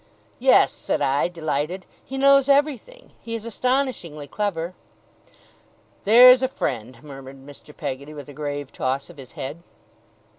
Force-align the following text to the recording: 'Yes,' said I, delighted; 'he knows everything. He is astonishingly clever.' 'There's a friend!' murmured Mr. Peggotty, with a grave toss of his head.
'Yes,' 0.39 0.71
said 0.71 0.99
I, 0.99 1.27
delighted; 1.27 1.85
'he 2.03 2.17
knows 2.17 2.49
everything. 2.49 3.11
He 3.21 3.35
is 3.35 3.45
astonishingly 3.45 4.27
clever.' 4.27 4.73
'There's 6.05 6.41
a 6.41 6.47
friend!' 6.47 7.03
murmured 7.03 7.45
Mr. 7.45 7.77
Peggotty, 7.77 8.15
with 8.15 8.27
a 8.27 8.33
grave 8.33 8.71
toss 8.71 9.11
of 9.11 9.17
his 9.17 9.33
head. 9.33 9.61